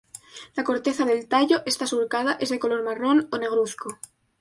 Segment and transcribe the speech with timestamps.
[0.55, 3.99] La corteza del tallo está surcada, es de color marrón o negruzco.